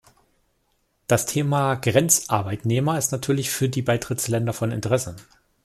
[1.05, 5.15] Das Thema Grenzarbeitnehmer ist natürlich für die Beitrittsländer von Interesse.